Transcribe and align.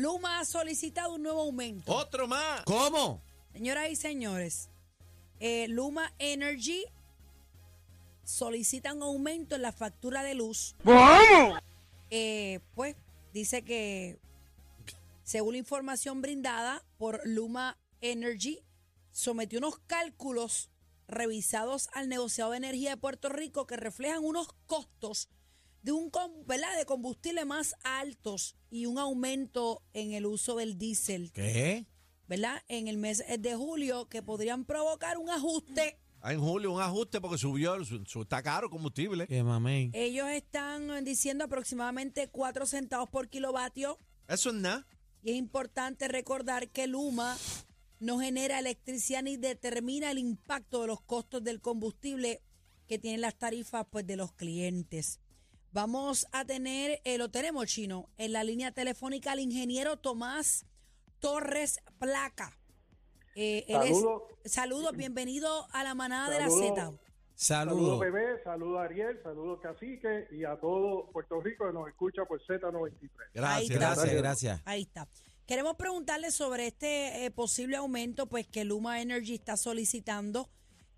Luma 0.00 0.40
ha 0.40 0.44
solicitado 0.46 1.14
un 1.14 1.22
nuevo 1.22 1.42
aumento. 1.42 1.94
Otro 1.94 2.26
más. 2.26 2.62
¿Cómo? 2.64 3.20
Señoras 3.52 3.90
y 3.90 3.96
señores, 3.96 4.70
eh, 5.40 5.68
Luma 5.68 6.14
Energy 6.18 6.84
solicita 8.24 8.94
un 8.94 9.02
aumento 9.02 9.56
en 9.56 9.62
la 9.62 9.72
factura 9.72 10.22
de 10.22 10.34
luz. 10.34 10.74
Eh, 12.08 12.60
pues 12.74 12.96
dice 13.34 13.62
que, 13.62 14.18
según 15.22 15.52
la 15.52 15.58
información 15.58 16.22
brindada 16.22 16.82
por 16.96 17.20
Luma 17.26 17.76
Energy, 18.00 18.60
sometió 19.12 19.58
unos 19.58 19.80
cálculos 19.80 20.70
revisados 21.08 21.90
al 21.92 22.08
negociado 22.08 22.52
de 22.52 22.56
energía 22.56 22.90
de 22.90 22.96
Puerto 22.96 23.28
Rico 23.28 23.66
que 23.66 23.76
reflejan 23.76 24.24
unos 24.24 24.48
costos 24.66 25.28
de 25.82 25.92
un 25.92 26.10
com- 26.10 26.44
¿verdad? 26.46 26.76
de 26.76 26.84
combustible 26.86 27.44
más 27.44 27.74
altos 27.82 28.56
y 28.70 28.86
un 28.86 28.98
aumento 28.98 29.82
en 29.94 30.12
el 30.12 30.26
uso 30.26 30.56
del 30.56 30.76
diésel. 30.78 31.32
¿Qué? 31.32 31.86
¿verdad? 32.28 32.62
En 32.68 32.86
el 32.86 32.96
mes 32.96 33.24
de 33.38 33.54
julio 33.56 34.08
que 34.08 34.22
podrían 34.22 34.64
provocar 34.64 35.18
un 35.18 35.30
ajuste. 35.30 35.98
Ah, 36.22 36.32
en 36.32 36.40
julio 36.40 36.70
un 36.72 36.80
ajuste 36.80 37.20
porque 37.20 37.38
subió, 37.38 37.82
su- 37.84 38.04
su- 38.04 38.22
está 38.22 38.42
caro 38.42 38.66
el 38.66 38.70
combustible. 38.70 39.26
¿Qué 39.26 39.42
mamey? 39.42 39.90
Ellos 39.94 40.28
están 40.28 41.02
diciendo 41.04 41.44
aproximadamente 41.44 42.28
4 42.28 42.66
centavos 42.66 43.08
por 43.08 43.28
kilovatio 43.28 43.98
Eso 44.28 44.50
es 44.50 44.56
nada. 44.56 44.86
y 45.22 45.30
es 45.30 45.36
importante 45.36 46.06
recordar 46.08 46.68
que 46.68 46.86
Luma 46.86 47.36
no 48.00 48.18
genera 48.20 48.58
electricidad 48.58 49.22
ni 49.22 49.36
determina 49.36 50.10
el 50.10 50.18
impacto 50.18 50.82
de 50.82 50.86
los 50.88 51.00
costos 51.00 51.42
del 51.42 51.60
combustible 51.60 52.42
que 52.86 52.98
tienen 52.98 53.20
las 53.22 53.38
tarifas 53.38 53.86
pues, 53.90 54.06
de 54.06 54.16
los 54.16 54.32
clientes. 54.32 55.19
Vamos 55.72 56.26
a 56.32 56.44
tener, 56.44 57.00
eh, 57.04 57.16
lo 57.16 57.30
tenemos 57.30 57.66
chino, 57.66 58.08
en 58.18 58.32
la 58.32 58.42
línea 58.42 58.72
telefónica 58.72 59.32
al 59.32 59.38
ingeniero 59.40 59.96
Tomás 59.98 60.66
Torres 61.20 61.78
Placa. 61.98 62.58
Eh, 63.36 63.64
él 63.68 63.82
es- 63.84 63.96
Saludos. 63.98 64.22
saludos, 64.44 64.96
bienvenido 64.96 65.68
a 65.72 65.84
la 65.84 65.94
manada 65.94 66.28
de 66.28 66.40
la 66.40 66.48
Saludos. 66.50 66.68
Z. 66.68 66.74
Saludos, 67.36 67.78
Saludos. 67.78 68.00
bebé, 68.00 68.42
saludos, 68.42 68.80
Ariel, 68.80 69.20
saludos, 69.22 69.60
Cacique, 69.62 70.26
y 70.32 70.44
a 70.44 70.56
todo 70.56 71.08
Puerto 71.12 71.40
Rico 71.40 71.66
que 71.68 71.72
nos 71.72 71.88
escucha 71.88 72.24
por 72.24 72.40
Z93. 72.44 73.10
Ahí 73.28 73.30
Gracias. 73.32 73.70
está. 73.70 73.78
Gracias, 73.78 73.96
Gracias. 73.96 74.22
gracias. 74.22 74.62
Ahí 74.66 74.82
está. 74.82 75.08
Queremos 75.46 75.76
preguntarle 75.76 76.32
sobre 76.32 76.66
este 76.66 77.24
eh, 77.24 77.30
posible 77.30 77.76
aumento 77.76 78.26
pues 78.26 78.46
que 78.46 78.64
Luma 78.64 79.00
Energy 79.00 79.34
está 79.36 79.56
solicitando. 79.56 80.50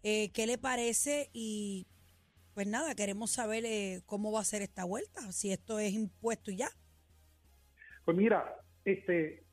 Eh, 0.02 0.30
¿Qué 0.32 0.46
le 0.46 0.58
parece? 0.58 1.30
Y 1.32 1.86
pues 2.54 2.66
nada, 2.66 2.94
queremos 2.94 3.30
saber 3.32 3.64
eh, 3.64 4.02
cómo 4.06 4.32
va 4.32 4.40
a 4.40 4.44
ser 4.44 4.62
esta 4.62 4.84
vuelta, 4.84 5.20
si 5.32 5.52
esto 5.52 5.78
es 5.78 5.92
impuesto 5.92 6.50
y 6.50 6.56
ya. 6.56 6.68
Pues 8.04 8.16
mira, 8.16 8.56
este, 8.84 9.44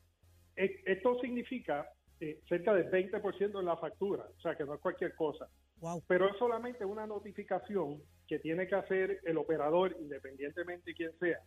e- 0.56 0.82
esto 0.84 1.18
significa 1.20 1.88
eh, 2.20 2.40
cerca 2.48 2.74
del 2.74 2.90
20% 2.90 3.58
en 3.58 3.64
la 3.64 3.76
factura, 3.76 4.26
o 4.36 4.40
sea 4.40 4.54
que 4.56 4.64
no 4.64 4.74
es 4.74 4.80
cualquier 4.80 5.14
cosa. 5.14 5.48
Wow. 5.76 6.02
Pero 6.06 6.28
es 6.28 6.36
solamente 6.38 6.84
una 6.84 7.06
notificación 7.06 8.02
que 8.28 8.38
tiene 8.38 8.68
que 8.68 8.74
hacer 8.74 9.20
el 9.24 9.38
operador, 9.38 9.96
independientemente 9.98 10.90
de 10.90 10.94
quién 10.94 11.18
sea. 11.18 11.40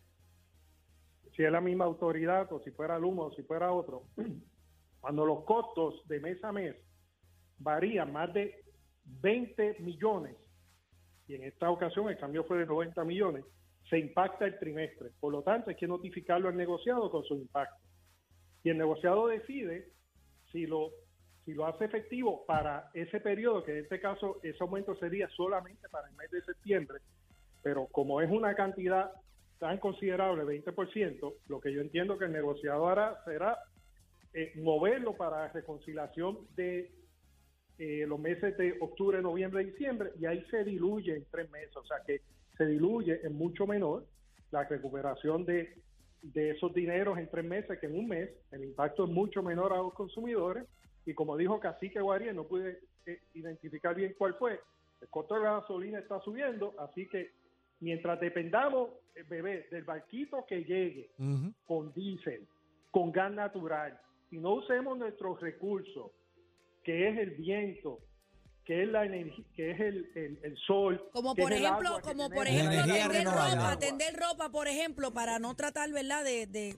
Si 1.36 1.44
es 1.44 1.52
la 1.52 1.60
misma 1.60 1.84
autoridad 1.84 2.52
o 2.52 2.60
si 2.60 2.70
fuera 2.72 2.98
Luma 2.98 3.24
o 3.24 3.32
si 3.34 3.42
fuera 3.42 3.72
otro. 3.72 4.04
Cuando 5.00 5.24
los 5.24 5.44
costos 5.44 6.06
de 6.08 6.18
mes 6.18 6.42
a 6.42 6.50
mes 6.50 6.74
varían 7.58 8.12
más 8.12 8.32
de 8.34 8.64
20 9.04 9.76
millones, 9.80 10.34
y 11.26 11.34
en 11.34 11.44
esta 11.44 11.70
ocasión 11.70 12.08
el 12.08 12.18
cambio 12.18 12.44
fue 12.44 12.58
de 12.58 12.66
90 12.66 13.04
millones, 13.04 13.44
se 13.88 13.98
impacta 13.98 14.44
el 14.46 14.58
trimestre. 14.58 15.10
Por 15.20 15.32
lo 15.32 15.42
tanto, 15.42 15.70
hay 15.70 15.76
que 15.76 15.86
notificarlo 15.86 16.48
al 16.48 16.56
negociado 16.56 17.10
con 17.10 17.24
su 17.24 17.34
impacto. 17.34 17.82
Y 18.62 18.70
el 18.70 18.78
negociado 18.78 19.26
decide 19.26 19.88
si 20.50 20.66
lo 20.66 20.90
si 21.44 21.52
lo 21.52 21.66
hace 21.66 21.84
efectivo 21.84 22.44
para 22.46 22.88
ese 22.94 23.20
periodo, 23.20 23.62
que 23.62 23.72
en 23.72 23.78
este 23.84 24.00
caso 24.00 24.40
ese 24.42 24.56
aumento 24.62 24.96
sería 24.96 25.28
solamente 25.28 25.88
para 25.90 26.08
el 26.08 26.14
mes 26.14 26.30
de 26.30 26.42
septiembre, 26.42 27.00
pero 27.62 27.86
como 27.88 28.22
es 28.22 28.30
una 28.30 28.54
cantidad 28.54 29.10
tan 29.58 29.78
considerable, 29.78 30.44
20%, 30.44 31.34
lo 31.48 31.60
que 31.60 31.72
yo 31.72 31.80
entiendo 31.80 32.18
que 32.18 32.24
el 32.24 32.32
negociado 32.32 32.88
hará 32.88 33.22
será 33.24 33.58
eh, 34.32 34.52
moverlo 34.56 35.16
para 35.16 35.48
reconciliación 35.48 36.38
de 36.56 36.90
eh, 37.78 38.04
los 38.06 38.20
meses 38.20 38.56
de 38.56 38.76
octubre, 38.80 39.20
noviembre, 39.20 39.64
diciembre, 39.64 40.12
y 40.18 40.26
ahí 40.26 40.44
se 40.50 40.64
diluye 40.64 41.16
en 41.16 41.24
tres 41.30 41.50
meses, 41.50 41.76
o 41.76 41.84
sea 41.84 41.98
que 42.06 42.20
se 42.56 42.66
diluye 42.66 43.20
en 43.24 43.36
mucho 43.36 43.66
menor 43.66 44.06
la 44.50 44.64
recuperación 44.64 45.44
de, 45.44 45.76
de 46.22 46.50
esos 46.50 46.72
dineros 46.72 47.18
en 47.18 47.28
tres 47.28 47.44
meses 47.44 47.78
que 47.80 47.86
en 47.86 47.98
un 47.98 48.08
mes, 48.08 48.30
el 48.52 48.64
impacto 48.64 49.04
es 49.04 49.10
mucho 49.10 49.42
menor 49.42 49.72
a 49.72 49.78
los 49.78 49.92
consumidores, 49.94 50.64
y 51.04 51.14
como 51.14 51.36
dijo 51.36 51.58
Cacique 51.58 52.00
Guariel, 52.00 52.36
no 52.36 52.44
pude 52.44 52.78
eh, 53.06 53.20
identificar 53.34 53.94
bien 53.94 54.14
cuál 54.16 54.34
fue, 54.34 54.60
el 55.00 55.08
costo 55.08 55.34
de 55.34 55.42
la 55.42 55.60
gasolina 55.60 55.98
está 55.98 56.20
subiendo, 56.20 56.74
así 56.78 57.08
que 57.08 57.32
mientras 57.80 58.20
dependamos, 58.20 58.90
eh, 59.14 59.24
bebé, 59.28 59.66
del 59.70 59.84
barquito 59.84 60.46
que 60.48 60.64
llegue 60.64 61.10
Ujú. 61.18 61.52
con 61.66 61.92
diésel, 61.92 62.46
con 62.90 63.10
gas 63.10 63.32
natural, 63.32 63.98
y 64.30 64.38
no 64.38 64.54
usemos 64.54 64.96
nuestros 64.96 65.40
recursos, 65.40 66.12
que 66.84 67.08
es 67.08 67.18
el 67.18 67.30
viento, 67.30 67.98
que 68.64 68.82
es 68.82 68.88
la 68.88 69.04
energía, 69.04 69.44
que 69.56 69.70
es 69.72 69.80
el, 69.80 70.10
el- 70.14 70.38
el 70.42 70.56
sol, 70.66 71.02
Como 71.12 71.34
que 71.34 71.42
por 71.42 71.52
es 71.52 71.58
el 71.58 71.64
ejemplo, 71.64 71.88
agua 71.88 72.02
como 72.02 72.30
por 72.30 72.46
ejemplo 72.46 72.72
Energía 72.72 73.08
tender 73.08 73.12
renovable. 73.12 74.10
ropa, 74.12 74.50
por 74.50 74.68
ejemplo, 74.68 75.12
para 75.12 75.38
no 75.38 75.54
tratar, 75.54 75.90
¿verdad?, 75.92 76.24
de, 76.24 76.46
de, 76.46 76.76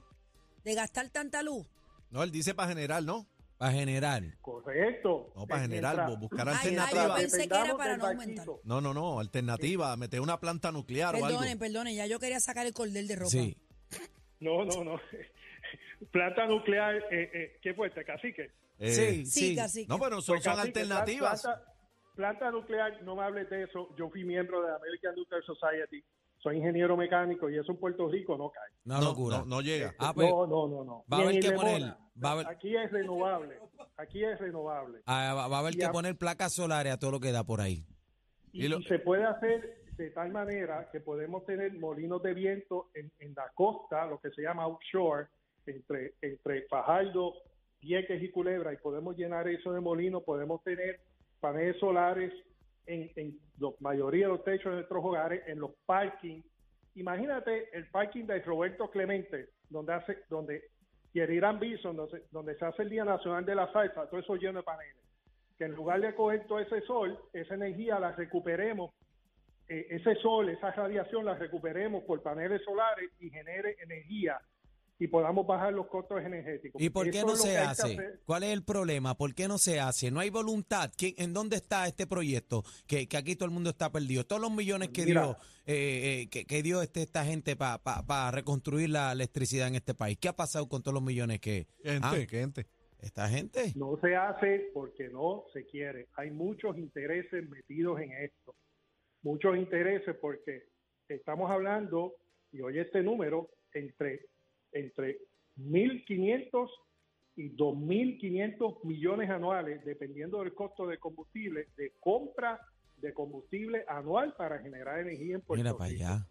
de 0.64 0.74
gastar 0.74 1.08
tanta 1.10 1.42
luz. 1.42 1.66
No, 2.10 2.22
él 2.22 2.30
dice 2.30 2.54
para 2.54 2.68
generar, 2.68 3.02
¿no? 3.02 3.26
Para 3.58 3.72
generar. 3.72 4.22
Correcto. 4.42 5.32
No, 5.34 5.46
para 5.46 5.62
generar, 5.62 6.16
buscar 6.18 6.46
Ay, 6.48 6.54
ay, 6.60 6.74
yo 6.74 6.82
alternativas. 6.82 7.20
pensé 7.20 7.38
que 7.38 7.44
era 7.44 7.62
dependamos 7.64 7.78
para 7.78 8.14
del 8.26 8.34
no. 8.34 8.60
No, 8.64 8.80
no, 8.80 8.92
no, 8.94 9.18
alternativa, 9.20 9.96
meter 9.96 10.20
una 10.20 10.38
planta 10.38 10.70
nuclear 10.70 11.14
o 11.14 11.16
algo. 11.24 11.28
Perdonen, 11.38 11.58
perdonen, 11.58 11.94
ya 11.96 12.06
yo 12.06 12.18
quería 12.20 12.38
sacar 12.38 12.66
el 12.66 12.74
cordel 12.74 13.08
de 13.08 13.16
ropa. 13.16 13.30
Sí. 13.30 13.56
No, 14.40 14.64
no, 14.64 14.84
no. 14.84 15.00
Planta 16.12 16.46
nuclear, 16.46 16.96
eh, 17.10 17.30
eh, 17.32 17.58
¿qué 17.62 17.72
fue 17.74 17.88
este? 17.88 18.04
Cacique. 18.04 18.50
Eh, 18.78 18.88
sí, 18.90 19.26
Sí, 19.26 19.56
casi. 19.56 19.86
No, 19.86 19.98
pero 19.98 20.20
son, 20.20 20.36
Pues, 20.36 20.44
son 20.44 20.58
alternativas. 20.58 21.42
Planta, 21.42 21.64
planta 22.14 22.50
nuclear, 22.50 23.02
no 23.02 23.16
me 23.16 23.22
hables 23.22 23.48
de 23.50 23.64
eso. 23.64 23.94
Yo 23.96 24.08
fui 24.10 24.24
miembro 24.24 24.62
de 24.62 24.68
la 24.70 24.76
American 24.76 25.14
Nuclear 25.16 25.42
Society. 25.44 26.04
Soy 26.38 26.58
ingeniero 26.58 26.96
mecánico 26.96 27.48
y 27.50 27.58
eso 27.58 27.72
en 27.72 27.78
Puerto 27.78 28.08
Rico 28.08 28.36
no 28.36 28.50
cae. 28.50 28.70
Una 28.84 28.98
no, 29.00 29.04
locura. 29.06 29.38
no, 29.38 29.44
no 29.46 29.60
llega. 29.62 29.94
Ah, 29.98 30.12
pues, 30.14 30.30
no, 30.30 30.46
no, 30.46 30.68
no, 30.68 30.84
no. 30.84 31.04
va 31.12 31.18
a 31.18 31.20
haber 31.22 31.40
que 31.40 31.50
poner- 31.52 31.82
va 32.22 32.28
a 32.28 32.32
haber- 32.32 32.46
Aquí 32.48 32.76
es 32.76 32.90
renovable. 32.92 33.58
Aquí 33.96 34.22
es 34.22 34.38
renovable. 34.38 35.00
ah, 35.06 35.32
va, 35.34 35.48
va 35.48 35.56
a 35.56 35.60
haber 35.60 35.74
y 35.74 35.78
que 35.78 35.84
a- 35.86 35.92
poner 35.92 36.16
placas 36.16 36.52
solares 36.52 36.92
a 36.92 36.98
todo 36.98 37.10
lo 37.12 37.20
que 37.20 37.32
da 37.32 37.44
por 37.44 37.60
ahí. 37.60 37.84
Y, 38.52 38.66
Y 38.66 38.68
lo- 38.68 38.78
y 38.78 38.84
se 38.84 38.98
puede 38.98 39.24
hacer 39.24 39.84
de 39.96 40.10
tal 40.10 40.30
manera 40.30 40.88
que 40.92 41.00
podemos 41.00 41.44
tener 41.46 41.72
molinos 41.78 42.22
de 42.22 42.34
viento 42.34 42.90
en, 42.94 43.10
en 43.18 43.34
la 43.34 43.50
costa, 43.54 44.06
lo 44.06 44.20
que 44.20 44.30
se 44.30 44.42
llama 44.42 44.66
offshore, 44.66 45.28
entre, 45.66 46.14
entre 46.20 46.62
Fajardo, 46.68 47.34
Vieques 47.80 48.22
y 48.22 48.30
Culebra, 48.30 48.72
y 48.72 48.76
podemos 48.76 49.16
llenar 49.16 49.48
eso 49.48 49.72
de 49.72 49.80
molinos, 49.80 50.22
podemos 50.24 50.62
tener 50.62 51.00
paneles 51.40 51.78
solares 51.78 52.32
en, 52.86 53.10
en 53.16 53.38
la 53.58 53.70
mayoría 53.80 54.26
de 54.26 54.32
los 54.32 54.44
techos 54.44 54.72
de 54.72 54.76
nuestros 54.76 55.04
hogares, 55.04 55.42
en 55.46 55.60
los 55.60 55.72
parkings. 55.86 56.44
Imagínate 56.94 57.68
el 57.76 57.86
parking 57.90 58.24
de 58.24 58.40
Roberto 58.40 58.90
Clemente, 58.90 59.50
donde 59.68 59.92
hace, 59.92 60.18
donde 60.30 60.62
y 61.12 61.20
el 61.20 61.30
Irán 61.32 61.58
Bison, 61.58 61.96
donde, 61.96 62.24
donde 62.30 62.56
se 62.56 62.64
hace 62.64 62.82
el 62.82 62.90
Día 62.90 63.04
Nacional 63.04 63.44
de 63.44 63.54
la 63.54 63.72
Salsa, 63.72 64.06
todo 64.08 64.20
eso 64.20 64.36
lleno 64.36 64.58
de 64.58 64.64
paneles 64.64 65.06
que 65.56 65.64
en 65.64 65.72
lugar 65.72 66.00
de 66.00 66.14
coger 66.14 66.46
todo 66.46 66.60
ese 66.60 66.80
sol, 66.82 67.18
esa 67.32 67.54
energía 67.54 67.98
la 67.98 68.12
recuperemos, 68.12 68.92
eh, 69.68 69.86
ese 69.90 70.14
sol, 70.16 70.48
esa 70.48 70.70
radiación 70.70 71.24
la 71.24 71.34
recuperemos 71.34 72.04
por 72.04 72.22
paneles 72.22 72.62
solares 72.62 73.10
y 73.18 73.30
genere 73.30 73.76
energía 73.80 74.40
y 74.98 75.08
podamos 75.08 75.46
bajar 75.46 75.72
los 75.74 75.88
costos 75.88 76.22
energéticos. 76.22 76.80
¿Y 76.80 76.88
por 76.90 77.10
qué 77.10 77.18
Eso 77.18 77.26
no 77.26 77.36
se 77.36 77.48
que 77.48 77.54
que 77.54 77.58
hace? 77.58 77.98
¿Cuál 78.24 78.44
es 78.44 78.50
el 78.52 78.64
problema? 78.64 79.14
¿Por 79.16 79.34
qué 79.34 79.46
no 79.46 79.58
se 79.58 79.78
hace? 79.78 80.10
No 80.10 80.20
hay 80.20 80.30
voluntad. 80.30 80.90
¿Quién- 80.96 81.14
¿En 81.18 81.34
dónde 81.34 81.56
está 81.56 81.86
este 81.86 82.06
proyecto? 82.06 82.62
Que, 82.86 83.06
que 83.06 83.16
aquí 83.16 83.36
todo 83.36 83.46
el 83.46 83.54
mundo 83.54 83.70
está 83.70 83.92
perdido. 83.92 84.24
Todos 84.24 84.40
los 84.40 84.50
millones 84.50 84.88
que 84.90 85.04
Mira. 85.04 85.22
dio 85.22 85.36
eh, 85.66 86.22
eh, 86.22 86.28
que, 86.30 86.46
que 86.46 86.62
dio 86.62 86.80
este, 86.80 87.02
esta 87.02 87.24
gente 87.24 87.56
para 87.56 88.30
reconstruir 88.30 88.88
la 88.90 89.12
electricidad 89.12 89.68
en 89.68 89.74
este 89.74 89.94
país. 89.94 90.16
¿Qué 90.18 90.28
ha 90.28 90.36
pasado 90.36 90.68
con 90.68 90.82
todos 90.82 90.94
los 90.94 91.02
millones 91.02 91.40
que... 91.40 91.66
¿Qué 91.82 91.90
gente? 91.90 92.06
Ah, 92.08 92.14
¿Qué 92.14 92.26
gente? 92.26 92.66
esta 93.00 93.28
gente? 93.28 93.72
No 93.76 93.98
se 94.00 94.16
hace 94.16 94.70
porque 94.72 95.08
no 95.10 95.44
se 95.52 95.66
quiere. 95.66 96.08
Hay 96.14 96.30
muchos 96.30 96.78
intereses 96.78 97.46
metidos 97.48 98.00
en 98.00 98.12
esto. 98.12 98.54
Muchos 99.22 99.56
intereses 99.58 100.16
porque 100.20 100.62
estamos 101.08 101.50
hablando, 101.50 102.14
y 102.52 102.62
oye 102.62 102.80
este 102.80 103.02
número, 103.02 103.50
entre, 103.74 104.26
entre 104.72 105.18
1.500 105.58 106.68
y 107.36 107.50
2.500 107.50 108.84
millones 108.84 109.30
anuales, 109.30 109.84
dependiendo 109.84 110.40
del 110.40 110.54
costo 110.54 110.86
de 110.86 110.98
combustible, 110.98 111.68
de 111.76 111.92
compra 112.00 112.60
de 112.96 113.12
combustible 113.12 113.84
anual 113.88 114.34
para 114.36 114.58
generar 114.58 115.00
energía 115.00 115.34
en 115.34 115.42
Puerto 115.42 115.62
Mira 115.62 115.76
para 115.76 115.90
Rico. 115.90 116.04
allá. 116.04 116.26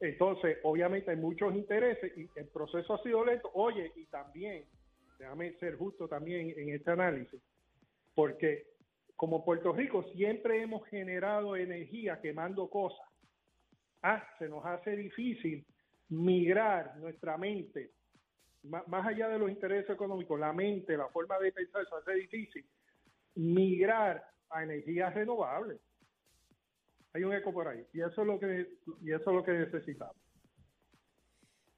Entonces, 0.00 0.58
obviamente 0.64 1.10
hay 1.10 1.16
muchos 1.16 1.54
intereses 1.54 2.12
y 2.16 2.28
el 2.36 2.46
proceso 2.48 2.94
ha 2.94 3.02
sido 3.02 3.24
lento. 3.24 3.50
Oye, 3.54 3.90
y 3.96 4.04
también, 4.06 4.64
déjame 5.18 5.54
ser 5.54 5.76
justo 5.76 6.08
también 6.08 6.52
en 6.58 6.74
este 6.74 6.90
análisis, 6.90 7.40
porque 8.14 8.66
como 9.16 9.44
Puerto 9.44 9.72
Rico 9.72 10.04
siempre 10.14 10.60
hemos 10.60 10.86
generado 10.88 11.56
energía 11.56 12.20
quemando 12.20 12.68
cosas. 12.68 13.06
Ah, 14.02 14.22
se 14.38 14.48
nos 14.48 14.64
hace 14.66 14.96
difícil 14.96 15.64
migrar 16.08 16.96
nuestra 16.98 17.36
mente, 17.38 17.92
más 18.62 19.06
allá 19.06 19.28
de 19.28 19.38
los 19.38 19.50
intereses 19.50 19.90
económicos, 19.90 20.38
la 20.38 20.52
mente, 20.52 20.96
la 20.96 21.08
forma 21.08 21.38
de 21.38 21.52
pensar, 21.52 21.86
se 21.88 21.94
hace 21.96 22.20
difícil 22.20 22.64
migrar 23.34 24.24
a 24.50 24.62
energías 24.62 25.12
renovables. 25.14 25.80
Hay 27.12 27.24
un 27.24 27.32
eco 27.32 27.52
por 27.52 27.68
ahí 27.68 27.84
y 27.92 28.00
eso 28.00 28.22
es 28.22 28.26
lo 28.26 28.40
que 28.40 28.66
y 29.02 29.12
eso 29.12 29.30
es 29.30 29.36
lo 29.36 29.44
que 29.44 29.52
necesitamos. 29.52 30.16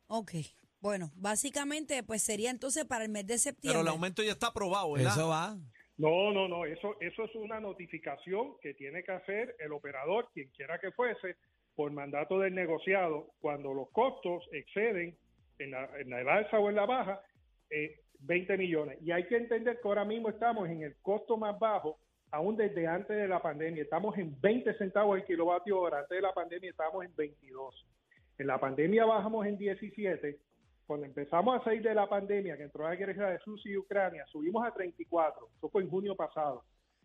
Ok. 0.09 0.33
Bueno, 0.81 1.11
básicamente 1.17 2.03
pues 2.03 2.23
sería 2.23 2.51
entonces 2.51 2.85
para 2.85 3.05
el 3.05 3.11
mes 3.11 3.27
de 3.27 3.39
septiembre. 3.39 3.81
Pero 3.81 3.81
el 3.83 3.89
aumento 3.89 4.23
ya 4.23 4.33
está 4.33 4.49
aprobado, 4.49 4.93
¿verdad? 4.93 5.13
Eso 5.13 5.29
va. 5.29 5.57
No, 5.99 6.33
no, 6.33 6.47
no, 6.47 6.67
eso, 6.67 6.97
eso 7.01 7.25
es 7.25 7.35
una 7.35 7.59
notificación 7.59 8.59
que 8.61 8.75
tiene 8.75 9.03
que 9.03 9.13
hacer 9.13 9.57
el 9.59 9.73
operador, 9.73 10.29
quien 10.33 10.51
quiera 10.51 10.79
que 10.79 10.93
fuese, 10.93 11.37
por 11.77 11.93
mandato 11.93 12.41
del 12.41 12.55
negociado, 12.55 13.29
cuando 13.41 13.73
los 13.75 13.91
costos 13.91 14.43
exceden 14.53 15.17
en 15.59 15.71
la, 15.71 15.89
en 15.99 16.11
la 16.11 16.35
alza 16.35 16.59
o 16.59 16.69
en 16.69 16.75
la 16.75 16.87
baja, 16.87 17.21
eh, 17.71 18.01
20 18.21 18.57
millones. 18.57 18.99
Y 19.03 19.13
hay 19.13 19.27
que 19.29 19.37
entender 19.37 19.79
que 19.81 19.89
ahora 19.89 20.05
mismo 20.05 20.31
estamos 20.31 20.69
en 20.69 20.83
el 20.83 20.97
costo 21.03 21.37
más 21.37 21.59
bajo, 21.59 21.99
aún 22.31 22.57
desde 22.57 22.87
antes 22.87 23.17
de 23.17 23.29
la 23.29 23.41
pandemia. 23.41 23.83
Estamos 23.83 24.17
en 24.19 24.35
20 24.41 24.75
centavos 24.79 25.19
el 25.19 25.25
kilovatio 25.25 25.79
hora. 25.79 26.01
Antes 26.01 26.17
de 26.17 26.23
la 26.23 26.33
pandemia 26.33 26.71
estábamos 26.71 27.05
en 27.05 27.15
22. 27.15 27.87
En 28.39 28.47
la 28.47 28.59
pandemia 28.59 29.05
bajamos 29.05 29.47
en 29.47 29.59
17 29.59 30.39
cuando 30.87 31.07
empezamos 31.07 31.61
a 31.61 31.65
salir 31.65 31.83
de 31.83 31.95
la 31.95 32.09
pandemia, 32.09 32.57
que 32.57 32.63
entró 32.63 32.85
la 32.85 32.95
guerra 32.95 33.31
de 33.31 33.39
Rusia 33.39 33.73
y 33.73 33.77
Ucrania, 33.77 34.25
subimos 34.31 34.65
a 34.65 34.73
34, 34.73 35.49
eso 35.57 35.69
fue 35.69 35.83
en 35.83 35.91
junio 35.91 36.15
pasado, 36.15 36.63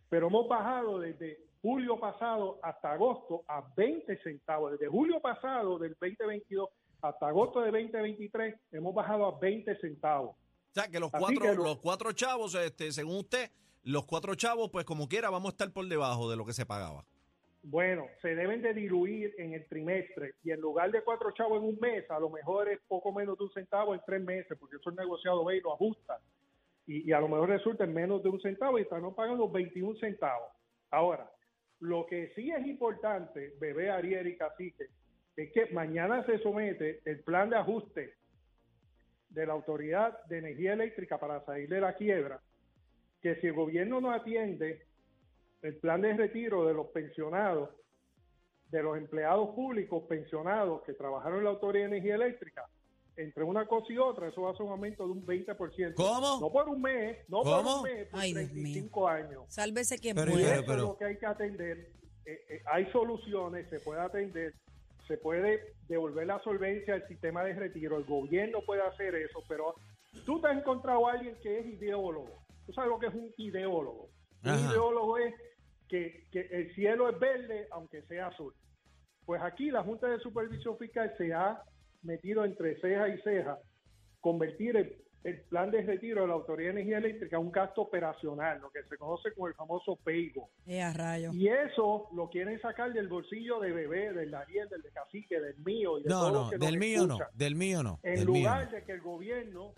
pero 0.07 0.27
hemos 0.27 0.47
bajado 0.47 0.99
desde 0.99 1.39
julio 1.61 1.99
pasado 1.99 2.59
hasta 2.63 2.93
agosto 2.93 3.43
a 3.47 3.63
20 3.75 4.17
centavos, 4.23 4.71
desde 4.71 4.87
julio 4.87 5.19
pasado 5.19 5.77
del 5.77 5.95
2022 5.99 6.69
hasta 7.01 7.27
agosto 7.27 7.61
de 7.61 7.71
2023 7.71 8.55
hemos 8.71 8.93
bajado 8.93 9.25
a 9.25 9.39
20 9.39 9.75
centavos. 9.79 10.31
O 10.31 10.73
sea 10.73 10.87
que 10.87 10.99
los 10.99 11.11
cuatro, 11.11 11.53
los 11.55 11.79
cuatro 11.79 12.11
chavos, 12.13 12.55
este, 12.55 12.91
según 12.91 13.17
usted, 13.17 13.51
los 13.83 14.05
cuatro 14.05 14.35
chavos, 14.35 14.69
pues 14.69 14.85
como 14.85 15.07
quiera, 15.07 15.29
vamos 15.29 15.49
a 15.49 15.53
estar 15.53 15.71
por 15.71 15.87
debajo 15.87 16.29
de 16.29 16.37
lo 16.37 16.45
que 16.45 16.53
se 16.53 16.65
pagaba. 16.65 17.03
Bueno, 17.63 18.07
se 18.21 18.35
deben 18.35 18.61
de 18.61 18.73
diluir 18.73 19.35
en 19.37 19.53
el 19.53 19.67
trimestre 19.67 20.33
y 20.43 20.51
en 20.51 20.61
lugar 20.61 20.91
de 20.91 21.03
cuatro 21.03 21.31
chavos 21.31 21.59
en 21.59 21.69
un 21.69 21.79
mes, 21.79 22.09
a 22.09 22.19
lo 22.19 22.29
mejor 22.29 22.69
es 22.69 22.79
poco 22.87 23.11
menos 23.11 23.37
de 23.37 23.43
un 23.43 23.51
centavo 23.51 23.93
en 23.93 24.01
tres 24.05 24.23
meses, 24.23 24.57
porque 24.59 24.77
eso 24.77 24.89
es 24.89 24.95
negociado 24.95 25.45
ve 25.45 25.57
y 25.57 25.61
lo 25.61 25.73
ajusta. 25.73 26.19
Y, 26.87 27.11
a 27.11 27.19
lo 27.19 27.27
mejor 27.27 27.49
resulta 27.49 27.83
en 27.83 27.93
menos 27.93 28.23
de 28.23 28.29
un 28.29 28.41
centavo 28.41 28.79
y 28.79 28.81
están 28.81 29.13
pagando 29.13 29.47
21 29.49 29.99
centavos. 29.99 30.49
Ahora, 30.89 31.31
lo 31.81 32.05
que 32.05 32.31
sí 32.35 32.51
es 32.51 32.65
importante, 32.65 33.53
bebé 33.59 33.89
Ariel 33.89 34.27
y 34.27 34.37
Cacique, 34.37 34.87
es 35.35 35.51
que 35.51 35.67
mañana 35.73 36.23
se 36.25 36.37
somete 36.39 37.01
el 37.05 37.21
plan 37.21 37.49
de 37.49 37.57
ajuste 37.57 38.13
de 39.29 39.45
la 39.45 39.53
Autoridad 39.53 40.23
de 40.25 40.39
Energía 40.39 40.73
Eléctrica 40.73 41.17
para 41.17 41.43
salir 41.45 41.69
de 41.69 41.81
la 41.81 41.95
quiebra, 41.95 42.39
que 43.21 43.35
si 43.37 43.47
el 43.47 43.53
gobierno 43.53 43.99
no 43.99 44.11
atiende 44.11 44.85
el 45.63 45.77
plan 45.77 46.01
de 46.01 46.13
retiro 46.13 46.65
de 46.65 46.73
los 46.73 46.87
pensionados, 46.87 47.69
de 48.69 48.83
los 48.83 48.97
empleados 48.97 49.55
públicos 49.55 50.03
pensionados 50.07 50.83
que 50.83 50.93
trabajaron 50.93 51.39
en 51.39 51.45
la 51.45 51.49
Autoridad 51.51 51.85
de 51.85 51.97
Energía 51.97 52.15
Eléctrica, 52.15 52.65
entre 53.21 53.43
una 53.43 53.65
cosa 53.65 53.91
y 53.93 53.97
otra, 53.97 54.27
eso 54.27 54.41
va 54.41 54.51
a 54.51 54.53
ser 54.53 54.65
un 54.65 54.71
aumento 54.71 55.05
de 55.05 55.11
un 55.11 55.25
20%. 55.25 55.93
¿Cómo? 55.95 56.39
No 56.39 56.51
por 56.51 56.69
un 56.69 56.81
mes, 56.81 57.17
no 57.27 57.43
por 57.43 57.65
un 57.65 57.83
mes, 57.83 58.07
por 58.07 58.19
35 58.19 59.07
años. 59.07 59.43
Sálvese 59.47 59.97
quien 59.97 60.15
pero, 60.15 60.31
pueda. 60.31 60.55
Eso 60.55 60.73
es 60.73 60.79
lo 60.79 60.97
que 60.97 61.05
hay 61.05 61.17
que 61.17 61.25
atender. 61.25 61.91
Eh, 62.25 62.45
eh, 62.49 62.61
hay 62.65 62.91
soluciones, 62.91 63.69
se 63.69 63.79
puede 63.79 64.01
atender, 64.01 64.53
se 65.07 65.17
puede 65.17 65.73
devolver 65.87 66.27
la 66.27 66.39
solvencia 66.43 66.93
al 66.93 67.07
sistema 67.07 67.43
de 67.43 67.53
retiro, 67.53 67.97
el 67.97 68.05
gobierno 68.05 68.61
puede 68.61 68.81
hacer 68.81 69.15
eso, 69.15 69.43
pero 69.47 69.75
tú 70.25 70.39
te 70.39 70.47
has 70.47 70.57
encontrado 70.57 71.07
a 71.07 71.13
alguien 71.13 71.35
que 71.41 71.59
es 71.59 71.65
ideólogo. 71.65 72.41
Tú 72.65 72.73
sabes 72.73 72.89
lo 72.89 72.99
que 72.99 73.07
es 73.07 73.13
un 73.13 73.31
ideólogo. 73.37 74.09
Un 74.43 74.59
ideólogo 74.59 75.17
es 75.17 75.33
que, 75.87 76.27
el 76.31 76.73
cielo 76.73 77.09
es 77.09 77.19
verde 77.19 77.67
aunque 77.71 78.01
sea 78.03 78.27
azul. 78.27 78.53
Pues 79.25 79.41
aquí 79.41 79.69
la 79.69 79.83
Junta 79.83 80.07
de 80.07 80.19
Supervisión 80.19 80.77
Fiscal 80.77 81.13
se 81.17 81.33
ha 81.33 81.61
metido 82.03 82.45
entre 82.45 82.79
ceja 82.79 83.09
y 83.09 83.19
ceja 83.21 83.59
convertir 84.19 84.77
el, 84.77 84.97
plan 85.49 85.69
de 85.69 85.83
retiro 85.83 86.21
de 86.21 86.27
la 86.29 86.33
Autoridad 86.33 86.73
de 86.73 86.81
Energía 86.81 86.97
Eléctrica 86.97 87.37
en 87.37 87.43
un 87.43 87.51
gasto 87.51 87.81
operacional, 87.81 88.59
lo 88.59 88.71
que 88.71 88.81
se 88.89 88.97
conoce 88.97 89.31
como 89.33 89.47
el 89.47 89.53
famoso 89.53 89.95
PEIGO. 90.03 90.49
Eh, 90.65 91.29
y 91.33 91.47
eso 91.47 92.07
lo 92.15 92.27
quieren 92.27 92.59
sacar 92.59 92.91
del 92.91 93.07
bolsillo 93.07 93.59
de 93.59 93.71
Bebé, 93.71 94.13
del 94.13 94.31
Daniel, 94.31 94.67
del 94.69 94.81
de 94.81 94.89
Cacique, 94.89 95.39
del 95.39 95.57
mío 95.57 95.99
y 95.99 96.03
de 96.03 96.09
no, 96.09 96.31
no, 96.31 96.49
del 96.49 96.79
mío 96.79 97.05
no, 97.05 97.19
del 97.35 97.55
mío 97.55 97.83
no. 97.83 97.99
En 98.01 98.25
lugar 98.25 98.71
de 98.71 98.83
que 98.83 98.93
el 98.93 99.01
gobierno, 99.01 99.73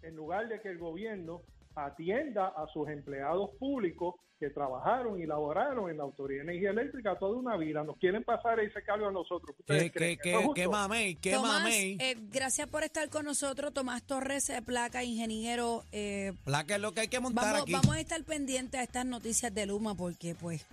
en 0.00 0.16
lugar 0.16 0.48
de 0.48 0.58
que 0.62 0.70
el 0.70 0.78
gobierno 0.78 1.42
atienda 1.74 2.48
a 2.48 2.66
sus 2.72 2.88
empleados 2.88 3.50
públicos 3.58 4.14
que 4.38 4.50
trabajaron 4.50 5.20
y 5.20 5.26
laboraron 5.26 5.90
en 5.90 5.96
la 5.98 6.04
Autoridad 6.04 6.44
de 6.44 6.52
Energía 6.52 6.70
Eléctrica 6.70 7.18
toda 7.18 7.36
una 7.36 7.56
vida. 7.56 7.82
Nos 7.82 7.96
quieren 7.96 8.22
pasar 8.22 8.60
ese 8.60 8.82
cambio 8.82 9.08
a 9.08 9.12
nosotros. 9.12 9.56
¿Qué, 9.66 9.90
qué, 9.90 10.16
qué, 10.22 10.48
qué 10.54 10.68
mamey? 10.68 11.16
¿Qué 11.16 11.32
Tomás, 11.32 11.68
Eh, 11.68 12.16
gracias 12.30 12.68
por 12.68 12.84
estar 12.84 13.08
con 13.08 13.24
nosotros, 13.24 13.74
Tomás 13.74 14.04
Torres, 14.04 14.48
eh, 14.50 14.62
placa, 14.62 15.02
ingeniero. 15.02 15.82
Eh, 15.92 16.34
placa 16.44 16.76
es 16.76 16.80
lo 16.80 16.92
que 16.92 17.00
hay 17.02 17.08
que 17.08 17.20
montar 17.20 17.44
vamos, 17.44 17.62
aquí. 17.62 17.72
Vamos 17.72 17.96
a 17.96 18.00
estar 18.00 18.22
pendientes 18.24 18.80
a 18.80 18.84
estas 18.84 19.06
noticias 19.06 19.52
de 19.52 19.66
Luma 19.66 19.96
porque, 19.96 20.36
pues, 20.36 20.64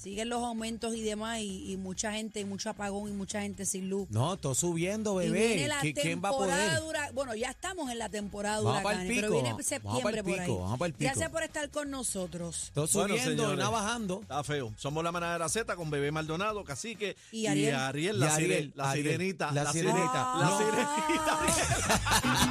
siguen 0.00 0.30
los 0.30 0.42
aumentos 0.42 0.94
y 0.94 1.02
demás 1.02 1.40
y, 1.40 1.76
mucha 1.76 2.12
gente, 2.12 2.40
y 2.40 2.44
mucho 2.44 2.70
apagón 2.70 3.08
y 3.08 3.12
mucha 3.12 3.42
gente 3.42 3.66
sin 3.66 3.90
luz. 3.90 4.08
No, 4.10 4.36
todo 4.38 4.54
subiendo, 4.54 5.14
bebé. 5.16 5.68
¿Quién 5.94 6.22
va 6.24 6.30
a 6.30 6.32
poder? 6.32 6.80
bueno, 7.12 7.34
ya 7.34 7.50
estamos 7.50 7.90
en 7.90 7.98
la 7.98 8.08
temporada 8.08 8.60
vamos 8.60 8.82
pero 9.06 9.30
viene 9.30 9.54
septiembre 9.62 10.22
por 10.22 10.40
ahí. 10.40 10.94
Gracias 10.98 11.30
por 11.30 11.42
estar 11.42 11.68
con 11.70 11.90
nosotros. 11.90 12.70
Todo 12.72 12.86
subiendo, 12.86 13.54
nada 13.56 13.70
bajando. 13.70 14.20
Está 14.22 14.42
feo. 14.42 14.72
Somos 14.76 15.04
la 15.04 15.12
manada 15.12 15.34
de 15.34 15.38
la 15.40 15.48
Z 15.48 15.76
con 15.76 15.90
Bebé 15.90 16.10
Maldonado, 16.12 16.64
Cacique 16.64 17.16
y 17.32 17.46
Ariel, 17.46 17.68
y 17.68 17.76
Ariel, 17.76 18.20
la, 18.20 18.34
Ariel, 18.34 18.72
la, 18.74 18.92
sirenita. 18.92 19.52
La, 19.52 19.72
sirenita. 19.72 20.34
La 20.38 20.58
sirenita. 20.58 21.38